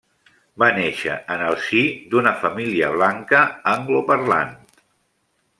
Va 0.61 0.69
néixer 0.77 1.17
en 1.35 1.43
el 1.49 1.57
si 1.67 1.83
d'una 2.15 2.33
família 2.45 2.91
blanca 2.97 3.45
angloparlant. 3.77 4.59